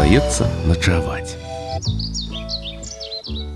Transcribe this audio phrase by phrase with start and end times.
[0.00, 1.36] застаецца начаваць.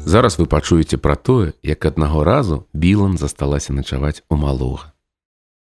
[0.04, 4.93] Зараз вы пачуеце пра тое, як аднаго разу Білан засталася начаваць у малога.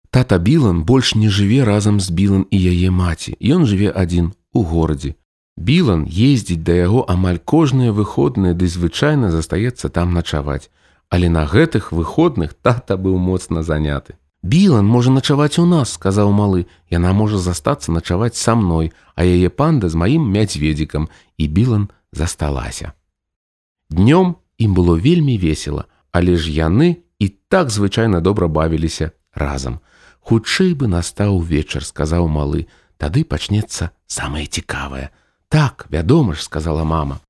[0.10, 3.38] Тата Білан больш не жыве разам з Білан і яе маці.
[3.38, 5.14] Ён жыве адзін у горадзе.
[5.56, 10.74] Білан ездзіць да яго амаль кожныя выходныя ды звычайна застаецца там начаваць.
[11.14, 14.18] Але на гэтых выходных тата быў моцна заняты.
[14.44, 19.50] Білан можа начаваць у нас, сказаў малы, яна можа застацца начаваць са мной, а яе
[19.54, 22.94] панда з маім мядзведзікам і Білан засталася.
[23.90, 29.80] Днём ім было вельмі весела, але ж яны і так звычайна добра бавіліся разам.
[30.26, 32.66] Хутчэй бы настаў вечар, сказаў малы,
[32.98, 35.10] тады пачнецца самае цікавае.
[35.50, 37.22] Так, вядома ж, сказала мама.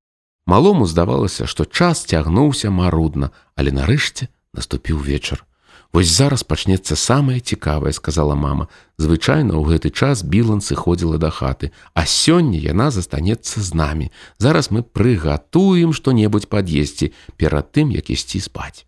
[0.48, 5.44] Малому здавалася, што час цягнуўся марудна, але нарэшце наступіў вечар.
[5.91, 8.72] Вось зараз пачнецца самае цікавае, сказала мама.
[8.95, 14.07] Звычайна ў гэты час Білан сыходзіла да хаты, а сёння яна застанецца з намі.
[14.40, 18.88] Зараз мы прыгатуем што-небудзь пад'есці перад тым, як ісці спаць.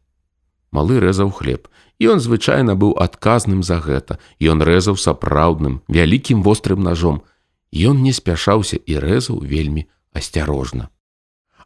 [0.72, 1.68] Малы рэзаў хлеб.
[2.00, 4.18] Ён звычайна быў адказным за гэта.
[4.40, 7.22] Ён рэзаў сапраўдным, вялікім вострым ножом.
[7.76, 10.88] Ён не спяшаўся і рэзаў вельмі асцярожна.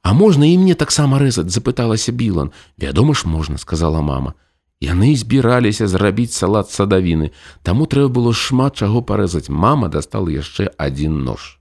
[0.01, 2.51] А можна і мне таксама рэзаць, запыталася Білан.
[2.77, 4.33] Вядома ж можна, сказала мама.
[4.81, 7.31] Яны збіраліся зрабіць салат садавіны,
[7.63, 9.49] таму трэба было шмат чаго парэзаць.
[9.49, 11.57] Мама дастала яшчэ адзін нож.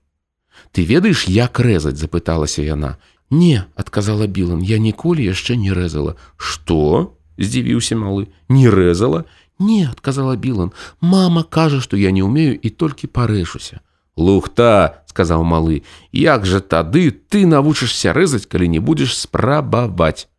[0.71, 2.97] Ты ведаеш, як рэзаць, запыталася яна.
[3.29, 6.15] Не, адказала Білан, я ніколі яшчэ не рэзала.
[6.37, 7.17] Што?
[7.37, 9.25] здзівіўся малы, не рэзала?
[9.59, 10.71] Не, адказала Білан.
[11.01, 13.81] Мама кажа, што я не ўмею і толькі парэшуся.
[14.17, 15.81] Лухта, сказаў малы,
[16.13, 20.29] як жа тады ты навучышся рэзаць, калі не будзеш спрабаваць.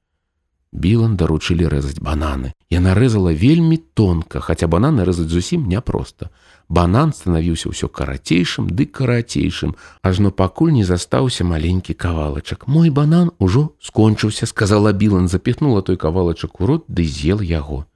[0.73, 2.53] Білан даручылі рэзаць бананы.
[2.69, 6.29] Яна рэзала вельмі тонка, хаця бананы рэзаць зусім няпроста.
[6.69, 9.73] Банан станавіўся ўсё карацейшым ды карацейшым,
[10.05, 12.69] ажно пакуль не застаўся маленькі кавалачак.
[12.69, 17.89] Мой банан ужо скончыўся, сказала Білан, запіхнула той кавалачак у рот ды з'ел яго.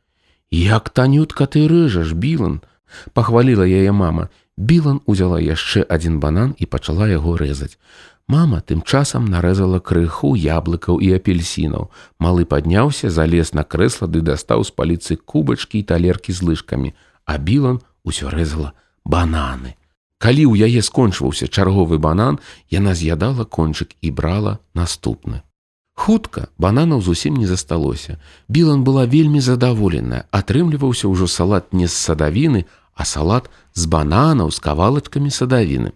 [0.48, 2.62] Як танютка ты рэжаш, Білан,
[3.12, 4.32] пахваліла яе мама.
[4.56, 7.76] Білан узяла яшчэ адзін банан і пачала яго рэзаць.
[8.28, 11.90] Мама тым часам нарэзала крыху яблыкаў і апельсінаў.
[12.18, 16.94] Малы падняўся, залез на крэсла ды дастаў з паліцы кубачкі і талеркі з лыжкамі,
[17.26, 18.72] а Білан усё рэзала
[19.04, 19.74] бананы.
[20.22, 22.38] Калі ў яе скончваўся чарговы банан,
[22.70, 25.42] яна з'ядала кончык і брала наступны.
[25.94, 28.22] Хутка бананаў зусім не засталося.
[28.48, 34.58] Білан была вельмі задаволеная, атрымліваўся ўжо салат не з садавіны, а салат з бананаў з
[34.62, 35.92] кавалачкамі садавіны.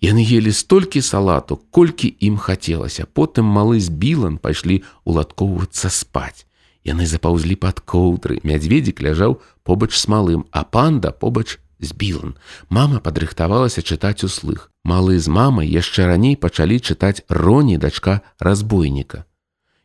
[0.00, 3.06] Яны елі столькі салату, колькі ім хацелася.
[3.06, 6.46] Потым малы з білан пайшлі уладкоўвацца спаць.
[6.86, 8.38] Яны запаўзлі пад коўдры.
[8.46, 12.38] Мядзведзік ляжаў побач з малым, а панда побач з білан.
[12.70, 14.70] Мама падрыхтавалася чытаць услых.
[14.86, 19.26] Малы з мамай яшчэ раней пачалі чытаць роні дачка разбойніка.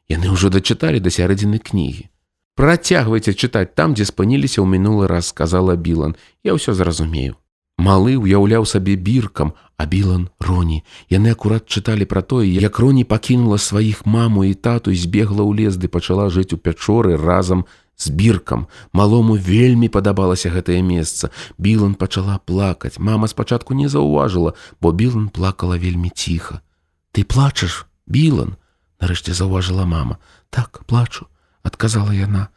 [0.09, 2.09] Яны ўжо дачыталі да сярэдзіны кнігі.
[2.53, 6.13] Працягвайце чытаць там, дзе спыніліся ў мінулы раз, сказала Білан.
[6.45, 7.33] Я ўсё зразумею.
[7.83, 10.83] Малы ўяўляў сабе біркам, а білан роні.
[11.11, 15.51] Яны акурат чыталі пра тое, як роні пакінула сваіх маму і тату і збегла ў
[15.59, 17.65] лес ды пачала жыць у пячоры разам
[17.99, 18.71] з біркам.
[18.95, 21.27] Малому вельмі падабалася гэтае месца.
[21.59, 23.03] Білан пачала плакаць.
[23.03, 26.63] Мама спачатку не заўважыла, бо білан плакала вельмі ціха.
[27.11, 28.55] Ты плачаш, білан,
[29.03, 30.23] нарэшце заўважыла мама.
[30.55, 31.27] Так плачу,
[31.67, 32.47] адказала яна.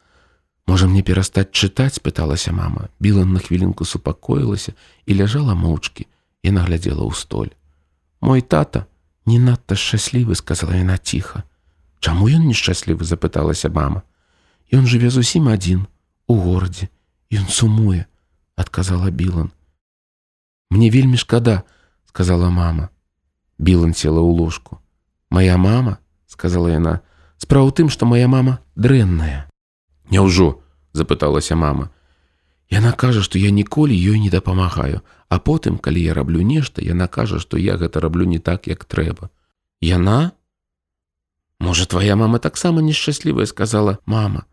[0.66, 2.88] Можа мне перастаць чытаць, пыталася мама.
[3.00, 4.74] Біла на хвілінку супакоілася
[5.06, 6.06] і ляжала моўчкі
[6.42, 7.54] і наглядзела ў столь.
[8.20, 8.86] Мой тата
[9.26, 11.46] не надта шчаслівы, сказала яна ціха.
[12.00, 14.02] Чаму ён нешчаслівы, запыталася мама.
[14.74, 15.86] Ён жыве зусім адзін
[16.26, 16.90] у горадзе,
[17.30, 18.06] Ён сумуе,
[18.54, 19.50] адказала Білан.
[20.70, 21.62] Мне вельмі шкада,
[22.06, 22.90] сказала мама.
[23.58, 24.78] Білан села ў ложку.
[25.30, 25.98] Мая мама,
[26.30, 27.02] сказала яна,
[27.38, 29.45] справа ў тым, што моя мама дрэнная.
[30.10, 30.62] Няўжо
[30.92, 31.90] запыталася мама.
[32.70, 37.06] Яна кажа, што я ніколі ёй не дапамагаю, а потым, калі я раблю нешта, яна
[37.06, 39.30] кажа, што я гэта раблю не так, як трэба.
[39.80, 40.32] Яна?
[41.60, 44.46] Можа, твоя мама таксама нешчаслівая сказала мама.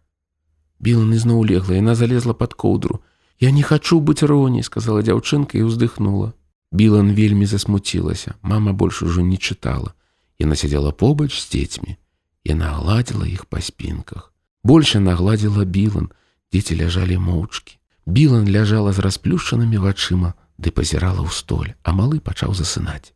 [0.79, 3.01] Білан ізноў легла, яна залезла под коўдру.
[3.39, 6.33] Я не хачу быць роні, сказала дзяўчынка і ўздыхнула.
[6.71, 8.35] Білан вельмі засмуцілася.
[8.41, 9.93] Мама больш ужо не чытала.
[10.39, 11.97] Яна сядзела побач з дзецьмі.
[12.43, 14.32] Яна гладзіла іх па спінках.
[14.63, 16.09] Больше нагладзіла білан,
[16.51, 17.77] дзеці ляжалі моўчкі.
[18.05, 23.11] Білан ляжала з расплюшчанымі вачыма, ды пазірала ў столь, а малы пачаў засынаць.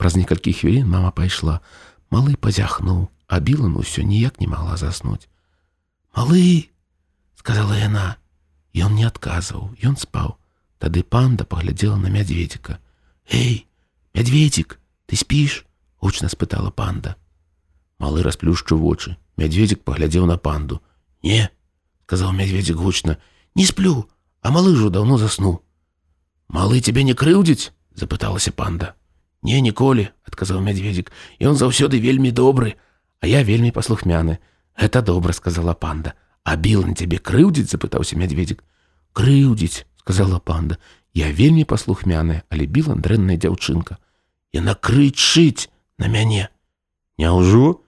[0.00, 1.60] Праз некалькі хвілін мама пайшла.
[2.10, 5.28] Малы пазяхнуў, а білан усё ніяк не магла заснуць.
[6.16, 6.72] Малы,
[7.36, 8.16] сказала яна,
[8.70, 10.38] Ён не адказваў, ён спаў.
[10.78, 12.78] Тады панда паглядзела на мядзведзіка.
[13.26, 13.66] Эй,
[14.14, 14.78] мядзведзік,
[15.10, 15.66] ты спіш
[16.00, 17.16] гучна спытала панда
[18.00, 20.80] малы расплюшчу вочы мядзведзік паглядзеў на панду.
[21.24, 21.48] Не
[22.06, 23.16] сказаў мядзведзік гучна
[23.54, 24.08] не сплю
[24.42, 25.60] а малы ўжо даўно заснуў
[26.50, 28.94] малы цябе не крыўдзіць запыталася панда.
[29.42, 32.74] Не ніколі адказаў мядзведзік ён заўсёды вельмі добры
[33.20, 34.38] а я вельмі паслухмяны
[34.76, 36.14] гэта добра сказала панда.
[36.42, 38.64] А білан цябе крыўдзіць запытаўся мядзведзік
[39.14, 40.78] крыўдзіць сказала панда.
[41.14, 43.98] Я вельмі паслухмяная але білан дрэнная дзяўчынка
[44.52, 46.48] яна крычыць на мяне
[47.18, 47.82] няўжо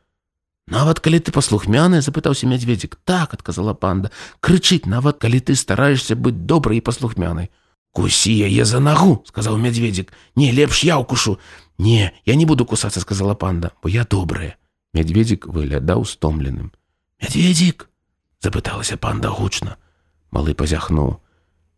[0.72, 6.40] нават калі ты паслухмяная запытаўся мядзведзік так адказала панда крычыць нават калі ты стараешься быць
[6.54, 7.52] добрай і паслухмянай
[7.92, 11.38] кусі яе за нагу сказаў мядзведзік не лепш я укушу
[11.78, 14.56] не я не буду кусацца сказала панда бо я добрая
[14.92, 16.70] мядзведзік выглядаў стомленым.
[17.20, 17.88] Мядзведзік
[18.44, 19.76] запыталася панда гучна.
[20.30, 21.20] Малы пазяхнуў.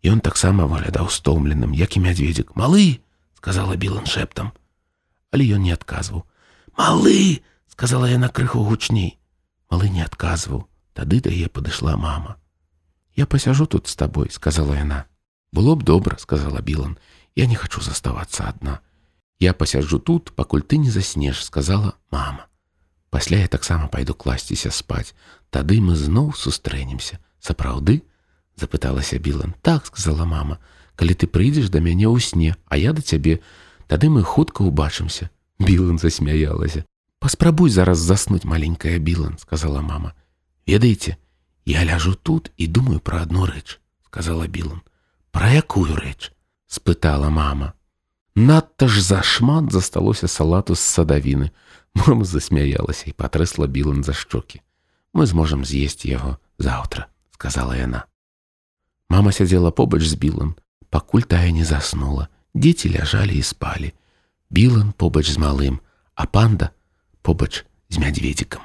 [0.04, 2.54] Ён таксама выглядаў стомленым як і мядзведзік.
[2.58, 3.00] Малы
[3.38, 4.52] сказала білан шэптам.
[5.30, 6.26] Але ён не адказваў.
[6.78, 7.42] Малы
[7.74, 9.18] сказала яна крыху гучней.
[9.70, 10.68] Малы не адказваў.
[10.94, 12.38] Тады да яе падышла мама.
[13.18, 15.06] Я пасяжу тут з табой сказала яна.
[15.50, 16.98] Было б добра сказала білан
[17.34, 18.78] я не хочу заставацца адна
[19.40, 22.46] я пасяджу тут пакуль ты не заснеш сказала мама.
[23.10, 25.14] Пасля я таксама пайду класціся спаць.
[25.50, 28.02] Тады мы зноў сустрэнемся сапраўды
[28.54, 30.58] запыталася білан так сказала мама.
[30.94, 33.42] Калі ты прыйдзеш да мяне ў сне а я да цябе
[33.90, 36.86] тады мы хутка ўбачымся білан засмяялася
[37.24, 40.12] паспрабуй зараз заснуць маленькая білан сказала мама.
[40.68, 41.16] Ведаеце
[41.64, 44.84] я ляжу тут і думаю пра одну рэч сказала білан
[45.32, 46.36] пра якую рэч
[46.68, 47.72] спытала мама.
[48.36, 51.48] Надта ж зашмат засталося салату з садавіны
[51.96, 54.60] мама засмяялася і патрэсла білан за шчокі
[55.16, 58.04] мы зможам з'есці яго заўтра сказала яна
[59.08, 60.60] мама сядзела побач з білан
[60.92, 62.28] пакуль тая не заснула.
[62.52, 63.96] Дзеці ляжалі і спалі
[64.52, 65.80] білан побач з малым
[66.12, 66.76] а панда
[67.24, 68.62] побач з мядзведзікам.